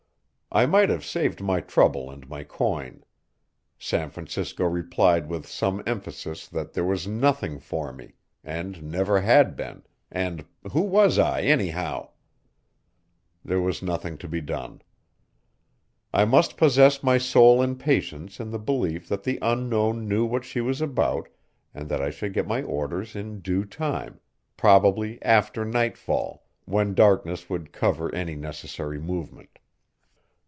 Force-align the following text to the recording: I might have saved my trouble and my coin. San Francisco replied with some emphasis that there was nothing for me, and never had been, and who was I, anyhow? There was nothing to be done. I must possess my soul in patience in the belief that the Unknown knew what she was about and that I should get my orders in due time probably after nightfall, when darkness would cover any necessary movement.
I 0.53 0.65
might 0.65 0.89
have 0.89 1.05
saved 1.05 1.39
my 1.41 1.61
trouble 1.61 2.11
and 2.11 2.27
my 2.27 2.43
coin. 2.43 3.05
San 3.79 4.09
Francisco 4.09 4.65
replied 4.65 5.29
with 5.29 5.47
some 5.47 5.81
emphasis 5.87 6.45
that 6.49 6.73
there 6.73 6.83
was 6.83 7.07
nothing 7.07 7.57
for 7.57 7.93
me, 7.93 8.15
and 8.43 8.83
never 8.83 9.21
had 9.21 9.55
been, 9.55 9.83
and 10.11 10.43
who 10.73 10.81
was 10.81 11.17
I, 11.17 11.43
anyhow? 11.43 12.09
There 13.45 13.61
was 13.61 13.81
nothing 13.81 14.17
to 14.17 14.27
be 14.27 14.41
done. 14.41 14.81
I 16.13 16.25
must 16.25 16.57
possess 16.57 17.01
my 17.01 17.17
soul 17.17 17.61
in 17.61 17.77
patience 17.77 18.37
in 18.37 18.49
the 18.51 18.59
belief 18.59 19.07
that 19.07 19.23
the 19.23 19.39
Unknown 19.41 20.05
knew 20.05 20.25
what 20.25 20.43
she 20.43 20.59
was 20.59 20.81
about 20.81 21.29
and 21.73 21.87
that 21.87 22.01
I 22.01 22.09
should 22.09 22.33
get 22.33 22.45
my 22.45 22.61
orders 22.61 23.15
in 23.15 23.39
due 23.39 23.63
time 23.63 24.19
probably 24.57 25.17
after 25.23 25.63
nightfall, 25.63 26.45
when 26.65 26.93
darkness 26.93 27.49
would 27.49 27.71
cover 27.71 28.13
any 28.13 28.35
necessary 28.35 28.99
movement. 28.99 29.57